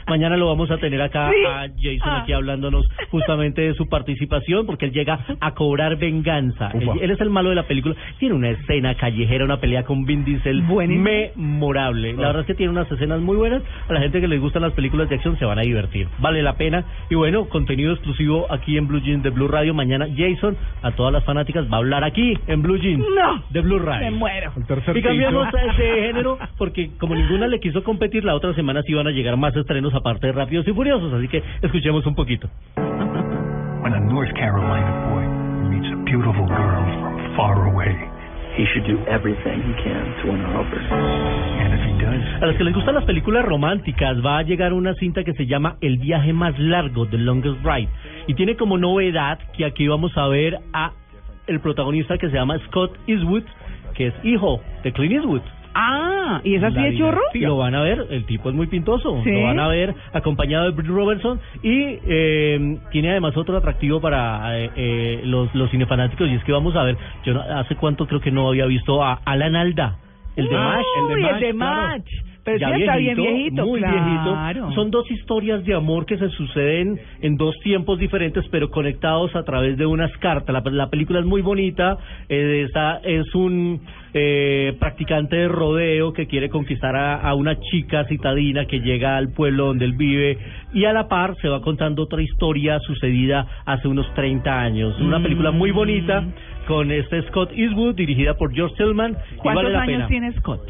Mañana 0.08 0.36
lo 0.38 0.48
vamos 0.48 0.70
a 0.72 0.78
tener 0.78 1.02
acá 1.02 1.30
Sí. 1.32 1.46
a 1.46 1.68
Jason 1.82 2.10
Ah. 2.10 2.22
aquí 2.24 2.34
hablándonos 2.34 2.86
justamente 3.10 3.62
de 3.62 3.74
su 3.76 3.88
participación 3.88 4.66
porque 4.66 4.86
él 4.86 4.92
llega 4.92 5.20
a 5.40 5.54
cobrar 5.54 5.98
venganza. 5.98 6.72
Él 7.02 7.10
es 7.12 7.20
el 7.22 7.30
malo 7.30 7.50
de 7.50 7.56
la 7.56 7.64
película. 7.64 7.96
Tiene 8.20 8.36
una 8.36 8.50
escena 8.50 8.96
callejera, 8.96 9.46
una 9.46 9.58
pelea 9.60 9.84
con 9.84 10.06
Vin 10.06 10.26
Diesel 10.26 10.62
Buenísimo. 10.64 11.04
memorable. 11.36 12.14
La 12.14 12.28
verdad 12.28 12.42
es 12.42 12.48
que 12.48 12.54
tiene 12.56 12.72
unas 12.72 12.92
escenas 12.92 13.22
muy 13.22 13.38
buenas. 13.38 13.62
A 13.88 13.94
la 13.94 14.02
gente 14.02 14.20
que 14.22 14.28
les 14.28 14.40
gustan 14.42 14.62
las 14.62 14.74
películas 14.74 15.10
de 15.10 15.16
acción 15.16 15.38
se 15.40 15.46
van 15.46 15.60
a 15.60 15.62
divertir. 15.62 16.08
Vale 16.20 16.42
la 16.42 16.54
pena. 16.54 16.84
Y 17.10 17.16
bueno, 17.16 17.46
contenido 17.46 17.94
exclusivo 17.94 18.46
aquí 18.52 18.78
en 18.78 18.88
Blue 18.88 19.00
Jeans 19.02 19.24
de 19.24 19.30
Blue 19.30 19.48
Radio. 19.48 19.74
Mañana 19.74 20.08
Jason, 20.16 20.58
a 20.82 20.92
todas 20.92 21.14
las 21.14 21.24
fanáticas, 21.24 21.66
va 21.72 21.76
a 21.78 21.80
hablar 21.80 22.04
aquí 22.04 22.38
en 22.48 22.62
Blue 22.62 22.78
Jeans 22.78 23.04
No. 23.16 23.44
de 23.50 23.62
Blue 23.62 23.80
Radio. 23.80 24.12
Me 24.12 24.18
muero. 24.18 24.52
El 24.56 24.66
tercer 24.66 24.98
Y 24.98 25.02
cambiamos 25.02 25.48
piso. 25.48 25.58
de 25.78 26.02
género 26.08 26.38
porque 26.58 26.92
como 27.00 27.16
ninguna 27.16 27.48
le 27.48 27.60
quiso 27.60 27.84
competir, 27.84 28.24
la 28.24 28.36
otra 28.36 28.54
semana 28.54 28.82
sí 28.84 28.94
van 28.94 29.08
a 29.08 29.12
llegar 29.12 29.38
más 29.38 29.56
estrenos 29.56 29.94
aparte 29.94 30.28
de 30.28 30.34
Rápidos 30.34 30.68
y 30.68 30.74
Furiosos, 30.74 31.14
así 31.14 31.28
que 31.28 31.44
escuchemos 31.62 32.06
un 32.06 32.16
poquito. 32.16 32.50
When 32.78 33.94
a 33.94 34.00
North 34.00 34.32
Carolina 34.34 35.10
boy 35.10 35.26
meets 35.70 35.92
a 35.92 35.98
beautiful 36.06 36.46
girl 36.48 36.86
from 37.02 37.36
far 37.36 37.68
away, 37.68 37.94
he 38.58 38.66
should 38.74 38.86
do 38.88 38.98
everything 39.10 39.62
he 39.62 39.74
can 39.84 40.16
to 40.22 40.32
win 40.32 40.40
her 40.40 40.56
over. 40.58 40.80
And 40.80 41.74
if 41.74 41.82
he 41.86 41.94
does, 42.04 42.42
A 42.44 42.46
los 42.48 42.56
que 42.56 42.64
les 42.64 42.74
gustan 42.74 42.96
las 42.96 43.04
películas 43.06 43.44
románticas 43.44 44.18
va 44.26 44.38
a 44.40 44.44
llegar 44.44 44.72
una 44.74 44.94
cinta 44.96 45.24
que 45.24 45.34
se 45.34 45.46
llama 45.48 45.76
El 45.82 45.98
viaje 45.98 46.32
más 46.34 46.58
largo, 46.60 47.08
The 47.08 47.18
Longest 47.18 47.58
Ride, 47.66 47.90
y 48.28 48.36
tiene 48.36 48.56
como 48.56 48.78
novedad 48.78 49.40
que 49.58 49.66
aquí 49.66 49.88
vamos 49.88 50.18
a 50.18 50.28
ver 50.30 50.60
a 50.72 50.92
el 51.48 51.60
protagonista 51.60 52.18
que 52.18 52.30
se 52.30 52.36
llama 52.36 52.58
Scott 52.68 52.98
Eastwood, 53.08 53.44
que 53.96 54.08
es 54.08 54.14
hijo 54.24 54.62
de 54.84 54.92
Clint 54.92 55.14
Eastwood. 55.14 55.42
Ah, 55.76 56.40
¿y 56.44 56.56
es 56.56 56.64
así 56.64 56.76
La 56.76 56.84
de 56.84 56.98
churro? 56.98 57.18
dinastía. 57.34 57.48
Lo 57.48 57.58
van 57.58 57.74
a 57.74 57.82
ver, 57.82 58.06
el 58.12 58.26
tipo 58.26 58.50
es 58.50 58.56
muy 58.56 58.68
pintoso. 58.68 59.22
¿Sí? 59.24 59.32
Lo 59.32 59.42
van 59.44 59.60
a 59.60 59.68
ver 59.68 59.96
acompañado 60.14 60.66
de 60.66 60.72
Britt 60.72 60.88
Robertson 60.88 61.40
y 61.64 61.98
eh, 62.06 62.78
tiene 62.92 63.10
además 63.12 63.36
otro 63.36 63.58
atractivo 63.58 64.00
para 64.00 64.60
eh, 64.60 64.70
eh, 64.76 65.22
los, 65.26 65.54
los 65.56 65.72
cinefanáticos 65.72 66.30
y 66.30 66.36
es 66.36 66.44
que 66.44 66.52
vamos 66.52 66.76
a 66.76 66.84
ver, 66.84 66.96
yo 67.26 67.42
hace 67.42 67.76
cuánto 67.76 68.06
creo 68.06 68.22
que 68.22 68.30
no 68.32 68.48
había 68.50 68.68
visto 68.68 69.04
a 69.04 69.20
Alan 69.26 69.56
Alda, 69.56 69.98
el 70.36 70.48
de 70.48 70.56
Mash. 70.56 70.86
Uy, 71.16 71.24
el 71.26 71.40
de. 71.40 71.54
Match. 71.54 72.10
Pero 72.46 72.58
Ya 72.58 72.76
sí 72.76 72.82
está 72.82 72.98
bien 72.98 73.16
viejito, 73.16 73.66
muy 73.66 73.80
claro. 73.80 74.04
viejito. 74.04 74.72
Son 74.76 74.92
dos 74.92 75.10
historias 75.10 75.64
de 75.64 75.76
amor 75.76 76.06
que 76.06 76.18
se 76.18 76.28
suceden 76.28 77.00
en 77.22 77.38
dos 77.38 77.58
tiempos 77.64 77.98
diferentes, 78.00 78.44
pero 78.52 78.70
conectados 78.70 79.34
a 79.38 79.44
través 79.44 79.78
de 79.78 79.86
unas 79.86 80.12
cartas. 80.18 80.54
La, 80.54 80.62
la 80.70 80.90
película 80.90 81.20
es 81.20 81.26
muy 81.26 81.42
bonita. 81.42 81.98
Eh, 82.28 82.64
esta 82.68 82.98
es 83.06 83.34
un 83.34 83.80
eh, 84.14 84.76
practicante 84.78 85.38
de 85.38 85.48
rodeo 85.48 86.12
que 86.12 86.28
quiere 86.28 86.50
conquistar 86.50 86.98
a, 86.98 87.16
a 87.22 87.34
una 87.34 87.58
chica 87.62 88.04
citadina 88.10 88.66
que 88.66 88.82
llega 88.82 89.16
al 89.16 89.30
pueblo 89.32 89.68
donde 89.68 89.86
él 89.86 89.94
vive 89.94 90.38
y 90.74 90.84
a 90.84 90.92
la 90.92 91.08
par 91.08 91.36
se 91.42 91.48
va 91.48 91.62
contando 91.62 92.04
otra 92.04 92.22
historia 92.22 92.78
sucedida 92.82 93.48
hace 93.66 93.88
unos 93.88 94.14
30 94.16 94.60
años. 94.60 95.00
Una 95.00 95.20
Mm. 95.20 95.24
película 95.24 95.52
muy 95.52 95.72
bonita 95.72 96.26
con 96.68 96.92
este 96.92 97.22
Scott 97.24 97.52
Eastwood 97.56 97.96
dirigida 97.96 98.34
por 98.36 98.54
George 98.54 98.76
Tillman. 98.78 99.18
¿Cuántos 99.38 99.64
vale 99.66 99.78
años 99.78 100.08
tiene 100.08 100.32
Scott? 100.34 100.62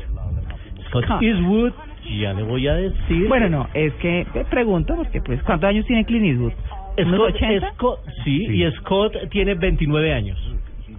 Scott. 0.88 1.22
Eastwood, 1.22 1.74
ya 2.20 2.34
le 2.34 2.44
voy 2.44 2.68
a 2.68 2.76
decir. 2.76 3.28
Bueno, 3.28 3.50
no, 3.50 3.68
es 3.74 3.94
que 3.96 4.26
te 4.34 4.46
pregunto 4.46 4.96
porque 4.96 5.22
pues 5.22 5.42
¿cuántos 5.44 5.70
años 5.70 5.86
tiene 5.86 6.06
Clint 6.06 6.26
Eastwood? 6.26 6.54
¿Unos 6.98 7.16
Scott, 7.16 7.36
80? 7.36 7.72
Scott- 7.74 8.00
sí, 8.24 8.46
y 8.64 8.72
Scott 8.74 9.14
tiene 9.32 9.56
29 9.56 10.14
años. 10.14 10.38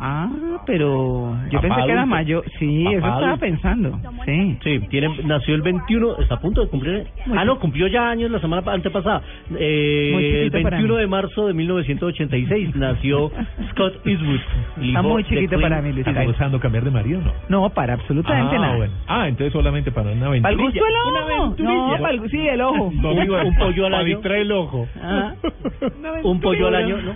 Ah, 0.06 0.28
pero 0.66 1.34
yo 1.50 1.60
pensé 1.62 1.76
que 1.76 1.90
era 1.92 2.00
adulto. 2.02 2.06
mayo. 2.06 2.42
Sí, 2.58 2.84
eso 2.88 2.96
estaba 3.06 3.36
pensando. 3.38 3.98
Sí. 4.26 4.58
Sí, 4.62 4.80
tiene, 4.90 5.08
nació 5.24 5.54
el 5.54 5.62
21, 5.62 6.18
está 6.20 6.34
a 6.34 6.40
punto 6.40 6.60
de 6.60 6.68
cumplir. 6.68 7.06
Ah, 7.34 7.44
no, 7.46 7.58
cumplió 7.58 7.86
ya 7.86 8.10
años 8.10 8.30
la 8.30 8.38
semana 8.38 8.60
pa- 8.62 8.74
antepasada. 8.74 9.22
Eh, 9.58 10.12
el 10.14 10.50
chiquito 10.50 10.62
para 10.62 10.76
21 10.76 10.94
mí. 10.94 11.00
de 11.00 11.06
marzo 11.06 11.46
de 11.46 11.54
1986 11.54 12.76
nació 12.76 13.30
Scott 13.70 13.94
Eastwood. 14.06 14.40
Está 14.82 15.00
muy 15.02 15.24
chiquito 15.24 15.58
para 15.58 15.80
mí, 15.80 15.88
Luis 15.92 16.00
¿Está 16.06 16.12
Carlos. 16.12 16.34
pensando 16.34 16.60
cambiar 16.60 16.84
de 16.84 16.90
marido 16.90 17.20
o 17.20 17.22
no? 17.22 17.32
No, 17.48 17.70
para 17.70 17.94
absolutamente 17.94 18.56
ah, 18.56 18.60
nada. 18.60 18.76
bueno. 18.76 18.92
Ah, 19.06 19.28
entonces 19.28 19.52
solamente 19.54 19.90
para 19.90 20.10
una 20.10 20.26
Para 20.26 20.34
el 20.36 20.44
aventurilla. 20.44 20.66
gusto 20.70 20.84
del 20.84 20.96
ojo. 21.24 21.32
aventurilla. 21.40 21.74
No, 21.74 22.02
para 22.02 22.10
el, 22.14 22.30
sí, 22.30 22.46
el 22.46 22.60
ojo. 22.60 22.92
Domingo, 23.00 23.36
Un 23.42 23.56
pollo 23.56 23.86
al 23.86 23.92
para 23.92 24.02
año. 24.04 24.08
distraer 24.16 24.40
el 24.42 24.52
ojo. 24.52 24.86
Ah. 25.02 25.32
Un 26.24 26.40
pollo 26.40 26.68
al 26.68 26.74
año, 26.74 26.96
¿no? 26.98 27.14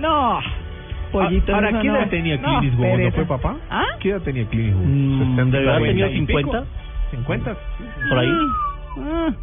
No. 0.00 0.40
Pollito. 1.12 1.54
Ahora, 1.54 1.80
¿qué 1.80 1.88
edad 1.88 2.08
tenía 2.08 2.36
No, 2.38 2.58
Clint 2.60 2.64
Eastwood? 2.80 2.98
¿No 3.00 3.12
fue 3.12 3.24
papá? 3.26 3.56
¿Ah? 3.70 3.84
¿Qué 4.00 4.10
edad 4.10 4.20
tenía 4.22 4.44
Clint 4.46 4.68
Eastwood? 4.68 4.86
Mm, 4.86 5.18
60, 5.36 5.44
debe 5.58 5.70
haber 5.70 5.88
tenido 5.90 6.08
40 6.08 6.32
y 6.32 6.36
pico. 6.36 6.66
50. 7.10 7.50
¿50? 7.52 7.56
Por 8.08 8.18
ahí. 8.18 8.30
Ah. 8.98 9.34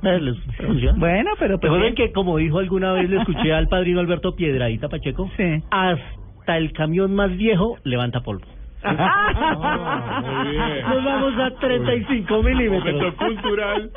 Les 0.00 0.36
funciona. 0.56 0.98
Bueno, 0.98 1.30
pero 1.40 1.58
pues 1.58 1.72
Recuerden 1.72 1.94
que, 1.96 2.12
como 2.12 2.36
dijo 2.36 2.58
alguna 2.60 2.92
vez, 2.92 3.10
le 3.10 3.18
escuché 3.18 3.52
al 3.52 3.66
padrino 3.68 3.98
Alberto 4.00 4.34
Piedradita 4.36 4.88
Pacheco, 4.88 5.28
Sí. 5.36 5.62
hasta 5.70 6.56
el 6.56 6.72
camión 6.72 7.14
más 7.16 7.36
viejo 7.36 7.76
levanta 7.84 8.20
polvo. 8.20 8.44
Ah, 8.84 10.22
muy 10.44 10.52
bien. 10.52 10.88
Nos 10.88 11.04
vamos 11.04 11.34
a 11.40 11.50
35 11.58 12.42
milímetros. 12.44 12.94
Momento 12.94 13.16
cultural. 13.16 13.90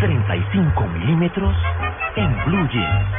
35 0.00 0.86
milímetros 0.88 1.56
en 2.16 2.36
Blue 2.46 2.68
Jeans. 2.70 3.17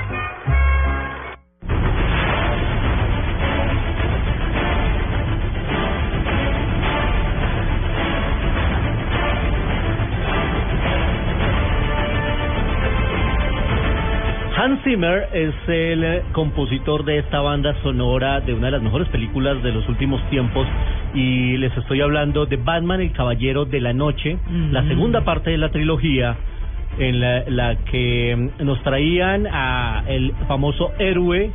Zimmer 14.90 15.30
es 15.34 15.54
el 15.68 16.24
compositor 16.32 17.06
de 17.06 17.20
esta 17.20 17.42
banda 17.42 17.76
sonora 17.84 18.42
de 18.42 18.56
una 18.56 18.68
de 18.68 18.72
las 18.72 18.82
mejores 18.82 19.08
películas 19.10 19.62
de 19.62 19.72
los 19.72 19.88
últimos 19.88 20.20
tiempos 20.32 20.66
y 21.14 21.58
les 21.58 21.78
estoy 21.78 22.02
hablando 22.02 22.48
de 22.48 22.58
Batman, 22.58 23.00
el 23.00 23.12
Caballero 23.12 23.66
de 23.66 23.82
la 23.82 23.94
Noche, 23.94 24.40
la 24.72 24.82
segunda 24.88 25.24
parte 25.24 25.52
de 25.52 25.60
la 25.60 25.70
trilogía 25.70 26.36
en 26.98 27.20
la, 27.20 27.44
la 27.48 27.76
que 27.86 28.50
nos 28.62 28.82
traían 28.82 29.46
a 29.46 30.06
el 30.08 30.34
famoso 30.48 30.92
héroe 30.98 31.52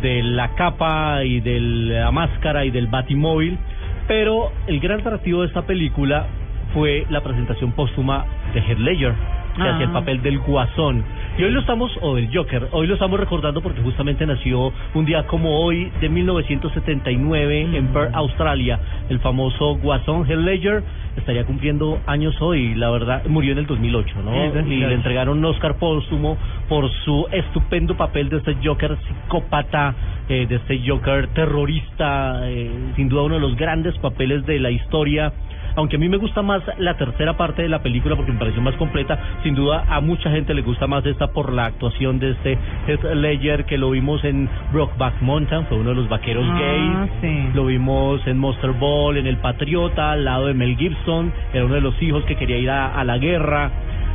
de 0.00 0.22
la 0.22 0.54
capa 0.54 1.24
y 1.24 1.40
de 1.40 1.58
la 1.58 2.12
máscara 2.12 2.64
y 2.64 2.70
del 2.70 2.86
batimóvil, 2.86 3.58
pero 4.06 4.52
el 4.68 4.78
gran 4.78 5.00
atractivo 5.00 5.40
de 5.40 5.48
esta 5.48 5.62
película 5.62 6.26
fue 6.72 7.04
la 7.10 7.20
presentación 7.20 7.72
póstuma 7.72 8.26
de 8.54 8.60
Heath 8.60 8.78
Ledger, 8.78 9.14
que 9.56 9.62
Ah. 9.62 9.74
hacía 9.74 9.86
el 9.86 9.92
papel 9.92 10.22
del 10.22 10.38
Guasón. 10.40 11.04
Y 11.38 11.42
hoy 11.42 11.50
lo 11.50 11.60
estamos, 11.60 11.90
o 12.00 12.14
del 12.16 12.28
Joker, 12.34 12.68
hoy 12.72 12.86
lo 12.86 12.94
estamos 12.94 13.18
recordando 13.18 13.60
porque 13.60 13.80
justamente 13.82 14.24
nació 14.26 14.72
un 14.94 15.04
día 15.04 15.26
como 15.26 15.60
hoy 15.60 15.90
de 16.00 16.08
1979 16.08 17.66
Mm. 17.70 17.74
en 17.74 17.86
Perth, 17.88 18.14
Australia, 18.14 18.78
el 19.08 19.18
famoso 19.20 19.76
Guasón 19.76 20.26
Heath 20.28 20.38
Ledger 20.38 20.82
estaría 21.16 21.44
cumpliendo 21.44 22.00
años 22.06 22.34
hoy, 22.40 22.74
la 22.74 22.90
verdad, 22.90 23.24
murió 23.26 23.52
en 23.52 23.58
el 23.58 23.66
2008, 23.66 24.16
¿no? 24.24 24.32
Sí, 24.64 24.72
y 24.74 24.80
le 24.80 24.94
entregaron 24.94 25.38
un 25.38 25.44
Oscar 25.44 25.76
póstumo 25.78 26.36
por 26.68 26.90
su 27.04 27.26
estupendo 27.30 27.96
papel 27.96 28.28
de 28.28 28.38
este 28.38 28.56
Joker 28.62 28.96
psicópata, 29.06 29.94
eh, 30.28 30.46
de 30.48 30.56
este 30.56 30.80
Joker 30.86 31.28
terrorista, 31.28 32.40
eh, 32.50 32.70
sin 32.96 33.08
duda 33.08 33.22
uno 33.22 33.34
de 33.36 33.40
los 33.40 33.56
grandes 33.56 33.96
papeles 33.98 34.44
de 34.46 34.58
la 34.58 34.70
historia. 34.70 35.32
Aunque 35.76 35.96
a 35.96 35.98
mí 35.98 36.08
me 36.08 36.16
gusta 36.18 36.42
más 36.42 36.62
la 36.78 36.96
tercera 36.96 37.36
parte 37.36 37.62
de 37.62 37.68
la 37.68 37.80
película 37.82 38.14
porque 38.16 38.32
me 38.32 38.38
pareció 38.38 38.62
más 38.62 38.74
completa, 38.76 39.18
sin 39.42 39.54
duda 39.54 39.84
a 39.88 40.00
mucha 40.00 40.30
gente 40.30 40.54
le 40.54 40.62
gusta 40.62 40.86
más 40.86 41.04
esta 41.06 41.28
por 41.28 41.52
la 41.52 41.66
actuación 41.66 42.18
de 42.18 42.30
este 42.32 42.58
Heath 42.86 43.04
Ledger 43.14 43.64
que 43.64 43.76
lo 43.78 43.90
vimos 43.90 44.22
en 44.24 44.48
Brokeback 44.72 45.20
Mountain, 45.20 45.66
fue 45.66 45.78
uno 45.78 45.90
de 45.90 45.96
los 45.96 46.08
vaqueros 46.08 46.44
Ah, 46.48 46.58
gays. 46.58 47.10
sí. 47.20 47.48
Lo 47.54 47.66
vimos 47.66 48.24
en 48.26 48.38
Monster 48.38 48.70
Ball, 48.72 49.16
en 49.16 49.26
El 49.26 49.36
Patriota, 49.38 50.12
al 50.12 50.24
lado 50.24 50.46
de 50.46 50.54
Mel 50.54 50.76
Gibson, 50.76 51.32
era 51.52 51.64
uno 51.64 51.74
de 51.74 51.80
los 51.80 52.00
hijos 52.02 52.24
que 52.24 52.36
quería 52.36 52.58
ir 52.58 52.70
a, 52.70 52.94
a 52.98 53.04
la 53.04 53.18
guerra. 53.18 53.70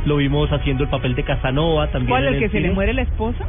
Lo 0.06 0.16
vimos 0.16 0.50
haciendo 0.50 0.84
el 0.84 0.88
papel 0.88 1.14
de 1.14 1.24
Casanova 1.24 1.88
también. 1.88 2.08
¿Cuál, 2.08 2.24
el 2.24 2.38
que 2.38 2.48
se 2.48 2.60
le 2.60 2.70
muere 2.72 2.94
la 2.94 3.02
esposa? 3.02 3.44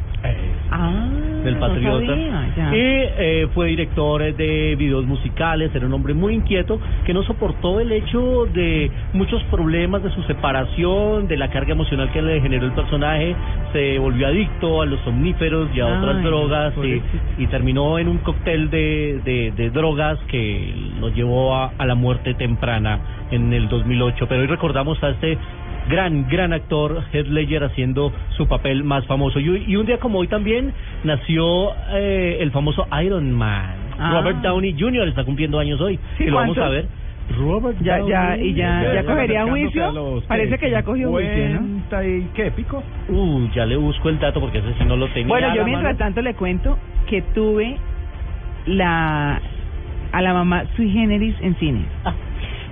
Ah, 0.70 1.06
Del 1.42 1.56
Patriota. 1.56 2.06
sabía, 2.06 2.50
y 2.72 2.76
eh, 2.76 3.48
fue 3.54 3.68
director 3.68 4.22
de 4.34 4.76
videos 4.76 5.04
musicales, 5.06 5.74
era 5.74 5.86
un 5.86 5.92
hombre 5.92 6.14
muy 6.14 6.34
inquieto 6.34 6.78
que 7.04 7.12
no 7.12 7.22
soportó 7.24 7.80
el 7.80 7.90
hecho 7.92 8.46
de 8.46 8.90
muchos 9.12 9.42
problemas 9.44 10.02
de 10.02 10.10
su 10.10 10.22
separación, 10.24 11.28
de 11.28 11.36
la 11.36 11.50
carga 11.50 11.72
emocional 11.72 12.10
que 12.12 12.22
le 12.22 12.40
generó 12.40 12.66
el 12.66 12.72
personaje, 12.72 13.34
se 13.72 13.98
volvió 13.98 14.28
adicto 14.28 14.82
a 14.82 14.86
los 14.86 15.00
somníferos 15.00 15.68
y 15.74 15.80
a 15.80 15.86
otras 15.86 16.22
drogas 16.22 16.74
y, 17.38 17.46
terminó 17.46 17.98
en 17.98 18.08
un 18.08 18.18
cóctel 18.18 18.70
de, 18.70 19.20
de, 19.24 19.52
de 19.54 19.70
drogas 19.70 20.18
que 20.28 20.74
lo 21.00 21.10
llevó 21.10 21.54
a, 21.54 21.72
a 21.76 21.84
la 21.84 21.94
muerte 21.94 22.32
temprana 22.34 22.98
en 23.30 23.52
el 23.52 23.68
2008. 23.68 24.26
Pero 24.26 24.40
hoy 24.40 24.46
recordamos 24.46 25.02
a 25.02 25.10
este 25.10 25.36
gran, 25.88 26.28
gran 26.28 26.52
actor, 26.52 27.02
Heath 27.12 27.26
Ledger, 27.28 27.64
haciendo 27.64 28.12
su 28.36 28.46
papel 28.48 28.84
más 28.84 29.06
famoso. 29.06 29.40
Y, 29.40 29.64
y 29.66 29.76
un 29.76 29.86
día 29.86 29.98
como 29.98 30.18
hoy 30.20 30.28
también 30.28 30.72
nació 31.04 31.72
eh, 31.92 32.38
el 32.40 32.50
famoso 32.50 32.86
Iron 33.04 33.32
Man. 33.32 33.74
Ah. 33.98 34.12
Robert 34.14 34.38
Downey 34.38 34.74
Jr. 34.78 35.08
está 35.08 35.24
cumpliendo 35.24 35.58
años 35.58 35.80
hoy. 35.80 35.98
Sí, 36.18 36.24
y 36.24 36.26
lo 36.28 36.36
vamos 36.36 36.58
a 36.58 36.68
ver. 36.68 36.86
Robert 37.38 37.78
Ya, 37.80 37.98
ya, 38.06 38.30
Downey 38.30 38.48
y 38.48 38.54
ya, 38.54 38.82
Ya, 38.82 38.88
ya 38.88 38.94
ya 38.94 39.04
cogería 39.04 39.46
juicio. 39.46 39.92
los, 39.92 40.24
Parece 40.24 40.58
que 40.58 40.70
ya 40.70 40.82
cogió 40.82 41.10
juicio, 41.10 41.48
¿no? 41.50 41.60
50 41.60 42.06
y 42.06 42.28
qué, 42.34 42.50
pico? 42.50 42.82
Uh, 43.08 43.48
ya 43.54 43.64
le 43.64 43.76
busco 43.76 44.08
el 44.08 44.18
dato 44.18 44.40
porque 44.40 44.58
ese 44.58 44.74
sí 44.78 44.84
no 44.84 44.96
lo 44.96 45.06
tenía. 45.08 45.28
Bueno, 45.28 45.48
yo 45.54 45.60
la 45.60 45.64
mientras 45.64 45.92
mano. 45.94 45.98
tanto 45.98 46.20
le 46.22 46.34
cuento 46.34 46.78
que 47.08 47.22
tuve 47.34 47.76
la 48.66 49.40
a 50.12 50.20
la 50.20 50.34
mamá 50.34 50.64
sui 50.76 50.90
generis 50.90 51.34
en 51.40 51.54
cine. 51.56 51.84
Ah. 52.04 52.12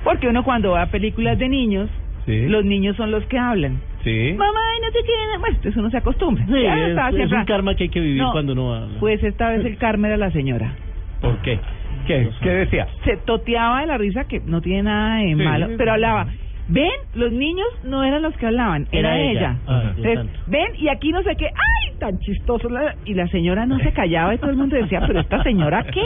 Porque 0.04 0.28
uno 0.28 0.42
cuando 0.42 0.72
va 0.72 0.82
a 0.82 0.86
películas 0.86 1.38
de 1.38 1.48
niños, 1.48 1.88
Sí. 2.30 2.48
los 2.48 2.64
niños 2.64 2.96
son 2.96 3.10
los 3.10 3.24
que 3.26 3.38
hablan. 3.38 3.80
Sí. 4.04 4.34
Mamá, 4.36 4.60
y 4.78 4.80
no 4.82 4.90
te 4.92 5.00
quieren. 5.04 5.40
Bueno, 5.40 5.56
entonces 5.56 5.76
uno 5.76 5.90
se 5.90 5.96
acostumbra. 5.98 6.46
Sí, 6.46 6.62
Ya 6.62 6.86
es, 7.08 7.14
es 7.26 7.32
un 7.32 7.44
karma 7.44 7.74
que 7.74 7.84
hay 7.84 7.88
que 7.90 8.00
vivir 8.00 8.22
No, 8.22 8.32
cuando 8.32 8.52
uno 8.52 8.74
habla. 8.74 8.98
Pues 9.00 9.22
esta 9.22 9.50
vez 9.50 9.64
el 9.64 9.76
karma 9.76 10.08
era 10.08 10.16
la 10.16 10.30
señora. 10.30 10.74
¿Por 11.20 11.36
qué? 11.42 11.58
¿Qué? 12.06 12.28
¿Qué 12.42 12.50
decía? 12.50 12.86
Se 13.04 13.16
toteaba 13.18 13.80
de 13.82 13.86
la 13.86 13.98
risa, 13.98 14.24
que 14.24 14.40
no 14.40 14.60
tiene 14.62 14.84
nada 14.84 15.18
de 15.18 15.28
Sí, 15.28 15.34
malo, 15.34 15.68
pero 15.76 15.92
hablaba. 15.92 16.26
Ven, 16.72 16.90
los 17.14 17.32
niños 17.32 17.66
no 17.84 18.04
eran 18.04 18.22
los 18.22 18.34
que 18.36 18.46
hablaban, 18.46 18.86
era, 18.92 19.16
Era 19.16 19.30
ella. 19.30 19.40
ella. 19.40 19.56
Ah, 19.66 19.92
Entonces, 19.96 20.40
ven, 20.46 20.66
y 20.78 20.88
aquí 20.88 21.10
no 21.10 21.22
sé 21.22 21.34
qué, 21.36 21.46
¡ay! 21.46 21.92
Tan 21.98 22.18
chistoso. 22.20 22.68
la- 22.70 22.94
Y 23.04 23.14
la 23.14 23.26
señora 23.28 23.66
no 23.66 23.78
se 23.80 23.92
callaba 23.92 24.34
y 24.34 24.38
todo 24.38 24.50
el 24.50 24.56
mundo 24.56 24.76
decía, 24.76 25.02
¿pero 25.06 25.20
esta 25.20 25.42
señora 25.42 25.84
qué? 25.84 26.00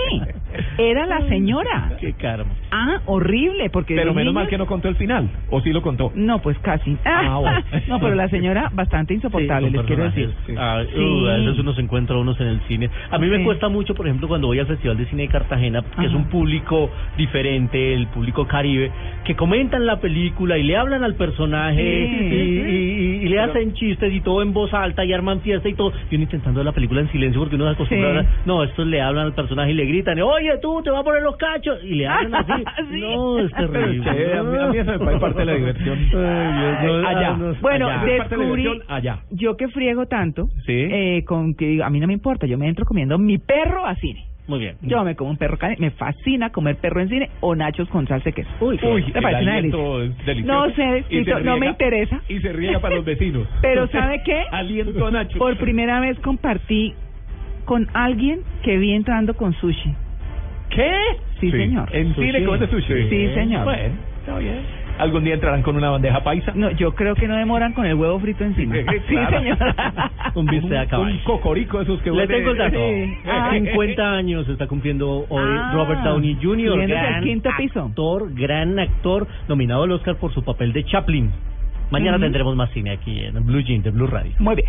Era 0.78 1.06
la 1.06 1.20
señora. 1.28 1.92
Qué 2.00 2.14
karma. 2.14 2.50
Ah, 2.72 3.00
horrible, 3.06 3.70
porque. 3.70 3.94
Pero 3.94 4.08
menos 4.12 4.32
niños- 4.32 4.34
mal 4.34 4.48
que 4.48 4.58
no 4.58 4.66
contó 4.66 4.88
el 4.88 4.96
final. 4.96 5.28
¿O 5.50 5.60
sí 5.60 5.72
lo 5.72 5.82
contó? 5.82 6.10
No, 6.16 6.40
pues 6.40 6.58
casi. 6.60 6.96
Ah, 7.04 7.38
bueno. 7.40 7.60
no, 7.88 8.00
pero 8.00 8.14
la 8.14 8.28
señora 8.28 8.70
bastante 8.72 9.14
insoportable, 9.14 9.68
Sí, 9.70 9.76
les 9.76 9.86
quiero 9.86 10.04
decir. 10.04 10.34
Ah, 10.58 10.82
Sí. 10.92 10.98
uh, 11.00 11.26
a 11.28 11.36
veces 11.36 11.58
uno 11.58 11.74
se 11.74 11.80
encuentra 11.82 12.16
unos 12.16 12.40
en 12.40 12.46
el 12.48 12.60
cine. 12.62 12.90
A 13.10 13.18
mí 13.18 13.28
me 13.28 13.44
cuesta 13.44 13.68
mucho, 13.68 13.94
por 13.94 14.06
ejemplo, 14.06 14.26
cuando 14.28 14.48
voy 14.48 14.58
al 14.58 14.66
Festival 14.66 14.96
de 14.96 15.06
Cine 15.06 15.22
de 15.22 15.28
Cartagena, 15.28 15.82
que 16.00 16.06
es 16.06 16.12
un 16.14 16.24
público 16.28 16.90
diferente, 17.16 17.94
el 17.94 18.06
público 18.08 18.46
caribe, 18.46 18.90
que 19.24 19.36
comentan 19.36 19.86
la 19.86 20.00
película 20.00 20.53
y 20.58 20.62
le 20.62 20.76
hablan 20.76 21.04
al 21.04 21.14
personaje 21.14 21.82
Sí. 21.82 22.14
y, 22.14 22.34
y- 22.34 23.04
y- 23.20 23.24
y 23.24 23.28
le 23.28 23.40
hacen 23.40 23.72
chistes 23.74 24.12
y 24.12 24.20
todo 24.20 24.42
en 24.42 24.52
voz 24.52 24.72
alta 24.74 25.04
y 25.04 25.12
arman 25.12 25.40
fiesta 25.40 25.68
y 25.68 25.74
todo. 25.74 25.92
Y 26.10 26.14
uno 26.16 26.24
intentando 26.24 26.62
la 26.62 26.72
película 26.72 27.00
en 27.00 27.10
silencio 27.10 27.40
porque 27.40 27.56
uno 27.56 27.66
se 27.66 27.72
acostumbra 27.72 28.22
Sí. 28.22 28.26
a... 28.26 28.46
No, 28.46 28.62
estos 28.64 28.86
le 28.86 29.00
hablan 29.00 29.26
al 29.26 29.34
personaje 29.34 29.70
y 29.70 29.74
le 29.74 29.86
gritan, 29.86 30.20
oye, 30.20 30.58
tú 30.60 30.82
te 30.82 30.90
vas 30.90 31.00
a 31.00 31.04
poner 31.04 31.22
los 31.22 31.36
cachos. 31.36 31.78
Y 31.84 31.94
le 31.94 32.06
hablan 32.06 32.34
así. 32.34 32.64
Sí. 32.92 33.00
No, 33.00 33.38
es 33.38 33.52
terrible. 33.52 34.10
a 34.10 34.42
mí- 34.42 34.58
a 34.58 34.66
mí 34.68 34.78
eso 34.78 34.90
me 34.92 34.98
parece 34.98 35.20
parte 35.20 35.38
de 35.40 35.44
la 35.46 35.54
diversión. 35.54 35.98
Ay, 35.98 36.82
Dios, 36.82 37.02
no, 37.02 37.08
Allá. 37.08 37.36
no, 37.36 37.54
Bueno, 37.60 37.88
allá. 37.88 38.04
De 38.04 38.12
descubrí, 38.12 38.80
allá. 38.88 39.18
yo 39.30 39.56
que 39.56 39.68
friego 39.68 40.06
tanto, 40.06 40.48
eh, 40.68 41.24
con 41.26 41.54
que 41.54 41.66
digo, 41.66 41.84
a 41.84 41.90
mí 41.90 42.00
no 42.00 42.06
me 42.06 42.12
importa, 42.12 42.46
yo 42.46 42.58
me 42.58 42.68
entro 42.68 42.84
comiendo 42.84 43.18
mi 43.18 43.38
perro 43.38 43.86
a 43.86 43.94
cine. 43.96 44.24
Muy 44.46 44.58
bien. 44.58 44.76
Yo 44.82 45.02
me 45.04 45.16
como 45.16 45.30
un 45.30 45.38
perro 45.38 45.56
caliente, 45.56 45.82
me 45.82 45.90
fascina 45.90 46.50
comer 46.50 46.76
perro 46.76 47.00
en 47.00 47.08
cine 47.08 47.30
o 47.40 47.54
nachos 47.54 47.88
con 47.88 48.06
salsa 48.06 48.24
de 48.26 48.32
queso. 48.32 48.50
Uy, 48.60 48.78
Uy, 48.82 49.04
me 49.14 49.22
parece 49.22 49.42
una 49.42 49.54
delicia. 49.54 50.44
No 50.44 50.70
sé, 50.74 51.04
no 51.42 51.56
me 51.56 51.66
interesa. 51.68 52.20
Y 52.28 52.40
se 52.40 52.52
riega 52.52 52.78
para 52.80 52.96
los 52.96 53.04
vecinos. 53.04 53.48
Pero 53.62 53.86
¿sabe 53.88 54.22
qué? 54.24 54.44
Aliento 54.50 55.10
Nacho. 55.10 55.38
Por 55.38 55.56
primera 55.56 56.00
vez 56.00 56.18
compartí 56.20 56.94
con 57.64 57.88
alguien 57.94 58.40
que 58.62 58.76
vi 58.76 58.92
entrando 58.92 59.34
con 59.34 59.54
sushi. 59.54 59.94
¿Qué? 60.68 60.92
Sí, 61.40 61.50
señor. 61.50 61.88
¿En 61.94 62.14
Sushi. 62.14 62.26
cine 62.32 62.44
comes 62.44 62.68
sushi? 62.70 63.08
Sí, 63.08 63.34
señor. 63.34 63.64
Bueno, 63.64 63.94
está 64.20 64.38
bien. 64.38 64.83
¿Algún 64.98 65.24
día 65.24 65.34
entrarán 65.34 65.62
con 65.62 65.76
una 65.76 65.90
bandeja 65.90 66.22
paisa? 66.22 66.52
No, 66.54 66.70
yo 66.70 66.94
creo 66.94 67.14
que 67.16 67.26
no 67.26 67.36
demoran 67.36 67.72
con 67.72 67.84
el 67.86 67.94
huevo 67.94 68.18
frito 68.20 68.44
encima. 68.44 68.74
Sí, 68.84 68.84
Sí, 69.08 69.14
claro. 69.14 69.38
señora. 69.40 70.10
Un 70.34 70.48
Un 70.48 70.86
caballo. 70.86 71.18
cocorico 71.24 71.78
de 71.78 71.84
esos 71.84 72.00
que 72.02 72.10
Le 72.10 72.26
tengo 72.26 72.50
el 72.52 72.58
dato. 72.58 72.78
Sí. 72.78 73.14
Ah. 73.26 73.50
50 73.52 74.12
años 74.12 74.48
está 74.48 74.66
cumpliendo 74.66 75.26
hoy 75.28 75.42
Ah, 75.44 75.70
Robert 75.74 76.00
Downey 76.02 76.38
Jr. 76.42 76.86
gran 76.86 77.14
al 77.14 77.24
quinto 77.24 77.50
piso. 77.58 77.84
actor, 77.86 78.32
gran 78.34 78.78
actor, 78.78 79.26
nominado 79.48 79.82
al 79.84 79.92
Oscar 79.92 80.16
por 80.16 80.32
su 80.32 80.42
papel 80.44 80.72
de 80.72 80.84
Chaplin. 80.84 81.30
Mañana 81.90 82.16
Ujú. 82.16 82.22
tendremos 82.24 82.56
más 82.56 82.70
cine 82.70 82.92
aquí 82.92 83.18
en 83.20 83.44
Blue 83.44 83.60
Jean 83.60 83.82
de 83.82 83.90
Blue 83.90 84.06
Radio. 84.06 84.32
Muy 84.38 84.54
bien. 84.56 84.68